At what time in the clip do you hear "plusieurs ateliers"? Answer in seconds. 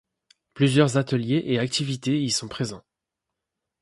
0.55-1.43